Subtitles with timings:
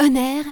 [0.00, 0.44] Honneur.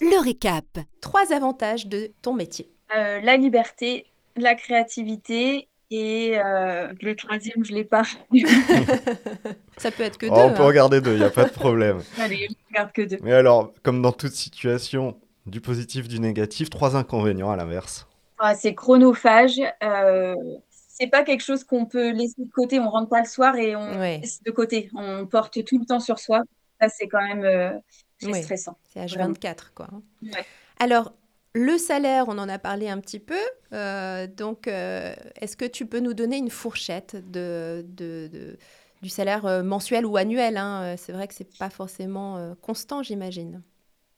[0.00, 0.64] Le récap.
[1.00, 2.70] Trois avantages de ton métier.
[2.96, 8.02] Euh, la liberté, la créativité et euh, le troisième, je l'ai pas.
[9.78, 10.40] Ça peut être que Oh, deux.
[10.42, 10.66] on peut hein.
[10.66, 12.00] regarder deux, il n'y a pas de problème.
[12.18, 13.18] Allez, je regarde que deux.
[13.22, 18.06] Mais alors, comme dans toute situation, du positif, du négatif, trois inconvénients à l'inverse.
[18.38, 19.60] Ah, c'est chronophage.
[19.82, 20.34] Euh,
[20.68, 22.78] c'est pas quelque chose qu'on peut laisser de côté.
[22.80, 24.18] On rentre pas le soir et on Ouais.
[24.18, 24.88] laisse de côté.
[24.94, 26.42] On porte tout le temps sur soi.
[26.82, 27.72] Ça, c'est quand même euh,
[28.20, 28.76] très stressant.
[28.92, 29.28] C'est Vraiment.
[29.28, 29.88] H24, quoi.
[30.22, 30.44] Ouais.
[30.78, 31.12] Alors,
[31.54, 33.38] le salaire, on en a parlé un petit peu.
[33.72, 38.58] euh, donc, euh, est-ce que tu peux nous donner une fourchette de, de- de-
[39.02, 40.94] du salaire mensuel ou annuel hein?
[40.96, 43.62] C'est vrai que c'est pas forcément constant, j'imagine.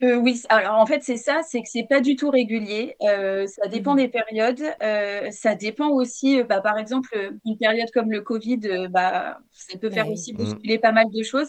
[0.05, 2.95] Euh, oui, alors en fait, c'est ça, c'est que c'est pas du tout régulier.
[3.03, 3.99] Euh, ça dépend Mhm.
[3.99, 4.63] des périodes.
[4.83, 9.91] Euh, ça dépend aussi, bah, par exemple, une période comme le Covid, bah, ça peut
[9.91, 10.13] faire Ouais.
[10.13, 10.39] aussi Mhm.
[10.39, 11.49] bousculer pas mal de choses.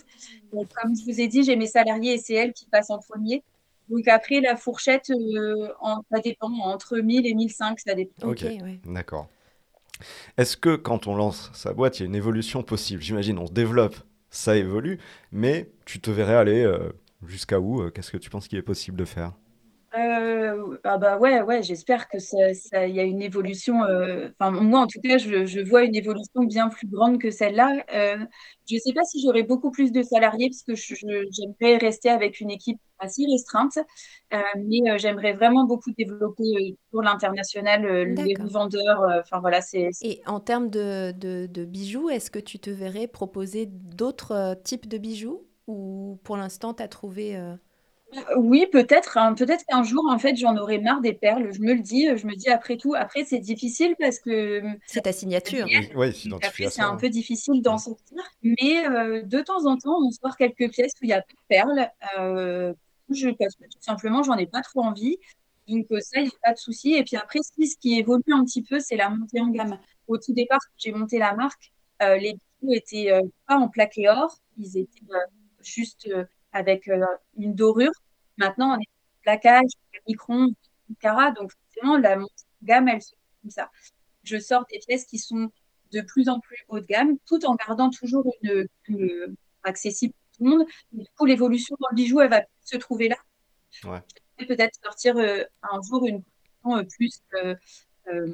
[0.53, 2.99] Donc, comme je vous ai dit, j'ai mes salariés et c'est elles qui passent en
[2.99, 3.43] premier.
[3.89, 8.29] Donc après, la fourchette, euh, en- ça dépend, entre 1000 et 1005, ça dépend.
[8.29, 8.41] Ok.
[8.41, 8.79] ouais.
[8.85, 9.27] D'accord.
[10.37, 13.01] Est-ce que quand on lance sa boîte, il y a une évolution possible?
[13.01, 13.95] J'imagine, on se développe,
[14.29, 14.99] ça évolue,
[15.31, 16.91] mais tu te verrais aller euh,
[17.27, 19.33] jusqu'à où euh, Qu'est-ce que tu penses qu'il est possible de faire?
[19.97, 22.37] Euh, ah bah ouais, ouais, j'espère que ça,
[22.85, 23.83] y a une évolution.
[23.85, 27.31] euh, Enfin, moi, en tout cas, je, je vois une évolution bien plus grande que
[27.31, 27.85] celle-là.
[27.93, 28.17] Euh,
[28.69, 32.41] je ne sais pas si j'aurai beaucoup plus de salariés, parce que j'aimerais rester avec
[32.41, 33.77] une équipe assez restreinte.
[34.33, 39.01] Euh, mais euh, j'aimerais vraiment beaucoup développer euh, pour l'international, euh, les revendeurs.
[39.03, 39.91] euh, Enfin, voilà, c'est.
[40.01, 44.87] Et en termes de, de- de bijoux, est-ce que tu te verrais proposer d'autres types
[44.87, 45.44] de bijoux?
[45.67, 47.35] Ou pour l'instant, tu as trouvé...
[47.35, 47.55] euh,
[48.37, 49.17] Oui, peut-être.
[49.17, 51.51] hein, peut-être qu'un jour, en fait, j'en aurai marre des perles.
[51.53, 52.07] Je me le dis.
[52.15, 52.93] Je me dis après tout.
[52.95, 54.61] Après, c'est difficile parce que.
[54.85, 55.65] C'est ta signature.
[55.95, 60.11] Oui, Après, c'est un peu difficile d'en sortir, mais euh, de temps en temps, on
[60.11, 61.89] sort quelques pièces où il y a pas de perles.
[62.19, 62.73] Euh,
[63.09, 65.17] je, parce que tout simplement, j'en ai pas trop envie.
[65.67, 66.93] Donc euh, ça, il n'y a pas de souci.
[66.93, 69.47] Et puis après, ce qui ce qui évolue un petit peu, c'est la montée en
[69.49, 69.79] gamme.
[70.07, 71.71] Au tout départ, quand j'ai monté la marque,
[72.03, 75.17] euh, les bijoux étaient euh, pas en plaqué or, ils étaient euh,
[75.65, 77.05] juste euh, avec euh,
[77.37, 77.91] une dorure.
[78.37, 78.87] Maintenant, on est
[79.23, 79.69] plaquage,
[80.07, 80.49] micron,
[80.99, 81.31] carat.
[81.31, 82.17] Donc forcément, la
[82.63, 83.69] gamme, elle se fait comme ça.
[84.23, 85.49] Je sors des pièces qui sont
[85.91, 90.37] de plus en plus haut de gamme, tout en gardant toujours une, une- accessible pour
[90.37, 90.67] tout le monde.
[90.91, 93.15] Du coup, l'évolution dans le bijou, elle va se trouver là.
[93.83, 94.01] Ouais.
[94.37, 96.21] Et peut-être sortir euh, un jour une
[96.63, 97.55] collection, euh, plus euh,
[98.07, 98.33] euh,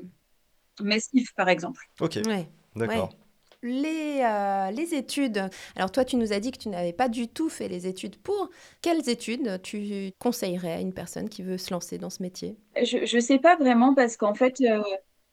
[0.81, 1.85] massive, par exemple.
[1.99, 2.49] Ok, Ouais.
[2.75, 3.09] d'accord.
[3.11, 3.17] Ouais.
[3.63, 5.49] Les, euh, les études.
[5.75, 8.17] Alors toi, tu nous as dit que tu n'avais pas du tout fait les études
[8.17, 8.49] pour.
[8.81, 12.55] Quelles études tu conseillerais à une personne qui veut se lancer dans ce métier?
[12.75, 14.81] Je ne sais pas vraiment parce qu'en fait, euh,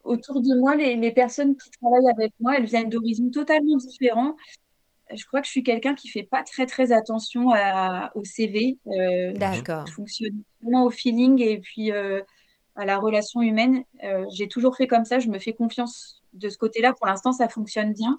[0.05, 4.37] autour de moi, les, les personnes qui travaillent avec moi, elles viennent d'horizons totalement différents.
[5.15, 8.78] Je crois que je suis quelqu'un qui fait pas très très attention à- au CV.
[8.89, 9.87] Euh, D'accord.
[9.87, 11.93] je fonctionne vraiment au feeling et puis
[12.78, 13.84] à la relation humaine.
[14.05, 15.19] Euh, j'ai toujours fait comme ça.
[15.19, 16.94] Je me fais confiance de ce côté-là.
[16.94, 18.19] Pour l'instant, ça fonctionne bien.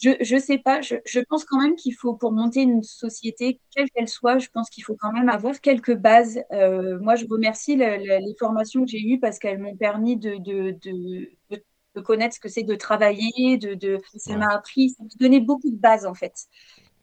[0.00, 0.80] Je je sais pas.
[0.80, 4.48] Je, je pense quand même qu'il faut pour monter une société, quelle qu'elle soit, je
[4.52, 6.40] pense qu'il faut quand même avoir quelques bases.
[6.52, 10.76] Euh, moi, je remercie les formations que j'ai eues parce qu'elles m'ont permis de, de,
[10.82, 15.40] de, connaître ce que c'est de travailler, de, de, ça m'a appris, ça m'a donné
[15.40, 16.34] beaucoup de bases en fait.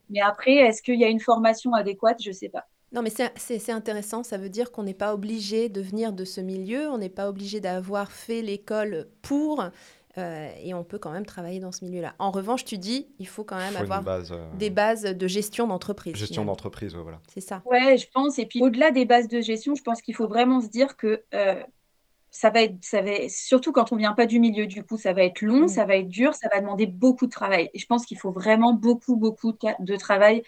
[0.10, 2.22] Mais après, est-ce qu'il y a une formation adéquate?
[2.22, 2.66] Je sais pas.
[2.96, 4.24] Non, mais c'est intéressant.
[4.24, 7.28] Ça veut dire qu'on n'est pas obligé de venir de ce milieu, on n'est pas
[7.28, 9.66] obligé d'avoir fait l'école pour,
[10.18, 12.16] euh, et on peut quand même travailler dans ce milieu-là.
[12.20, 15.28] En revanche, tu dis, il faut quand même Faut avoir base, euh, des bases de
[15.28, 16.16] gestion d'entreprise.
[16.16, 17.20] gestion d'entreprise, ouais, voilà.
[17.28, 17.62] C'est ça.
[17.66, 18.40] Ouais, je pense.
[18.40, 21.22] Et puis au-delà des bases de gestion, je pense qu'il faut vraiment se dire que
[21.34, 21.56] euh,
[22.38, 24.98] ça va être, ça va être- surtout quand on vient pas du milieu, du coup,
[24.98, 25.68] ça va être long, Mm.
[25.70, 27.70] ça va être dur, ça va demander beaucoup de travail.
[27.74, 30.44] Et je pense qu'il faut vraiment beaucoup, beaucoup de, travail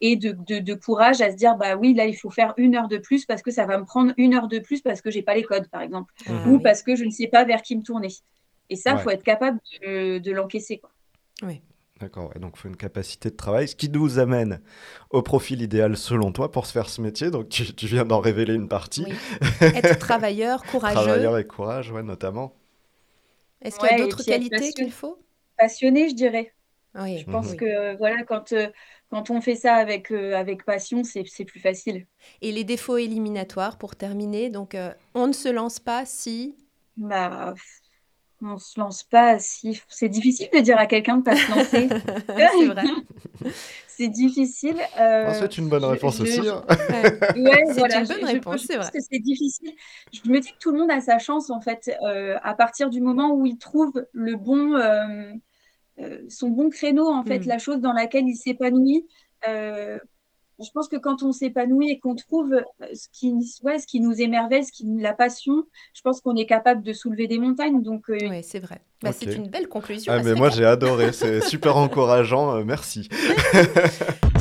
[0.00, 2.76] et de, de, de courage à se dire, bah oui, là, il faut faire une
[2.76, 5.10] heure de plus parce que ça va me prendre une heure de plus parce que
[5.10, 6.62] j'ai pas les codes, par exemple, Ah ou oui.
[6.62, 8.08] parce que je ne sais pas vers qui me tourner.
[8.70, 9.02] Et ça, Ouais.
[9.02, 10.90] faut être capable de, de l'encaisser, quoi.
[12.02, 14.60] D'accord, ouais, donc il faut une capacité de travail, ce qui nous amène
[15.10, 17.30] au profil idéal selon toi pour se faire ce métier.
[17.30, 19.06] Donc tu, tu viens d'en révéler une partie.
[19.06, 19.22] Oui.
[19.72, 21.04] Être travailleur, courageux.
[21.04, 22.54] Travailleur et courage, ouais, notamment.
[23.62, 25.18] Est-ce qu'il y a Ouais, d'autres qualités qu'il faut?
[25.58, 26.54] Passionné, je dirais.
[26.94, 27.56] Oui, Je pense oui.
[27.56, 28.70] que voilà, quand, euh,
[29.10, 32.06] quand on fait ça avec, euh, avec passion, c'est, c'est plus facile.
[32.42, 34.50] Et les défauts éliminatoires pour terminer.
[34.50, 36.54] Donc, euh, on ne se lance pas si.
[36.96, 37.54] Bah,
[38.42, 39.80] on se lance pas si.
[39.88, 41.88] C'est difficile de dire à quelqu'un de pas se lancer.
[42.28, 42.82] c'est vrai.
[43.94, 44.76] C'est difficile.
[44.98, 46.48] euh, c'est une bonne réponse je- aussi.
[46.48, 46.64] hein.
[46.68, 47.62] Ouais.
[47.66, 48.90] C'est voilà, une bonne je- réponse, c'est vrai.
[48.92, 49.70] que c'est difficile.
[50.12, 52.88] Je me dis que tout le monde a sa chance en fait, euh, à partir
[52.88, 55.30] du moment où il trouve le bon, euh,
[56.00, 57.48] euh, son bon créneau en fait, Mm.
[57.48, 59.06] la chose dans laquelle il s'épanouit.
[60.62, 63.86] Euh, je pense que quand on s'épanouit et qu'on trouve euh, ce qui, ouais, ce
[63.86, 65.64] qui nous émerveille, ce qui la passion,
[65.94, 67.82] je pense qu'on est capable de soulever des montagnes.
[67.82, 68.80] Donc, euh, oui, c'est vrai.
[69.02, 70.12] Bah, C'est une belle conclusion.
[70.14, 71.12] Ah, mais moi, j'ai adoré.
[71.12, 72.64] C'est super encourageant.
[72.64, 73.08] merci.